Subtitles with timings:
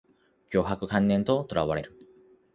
[0.49, 1.93] 強迫観念にとらわれる